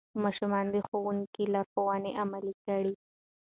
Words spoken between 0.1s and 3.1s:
ماشوم د ښوونکي لارښوونې عملي کړې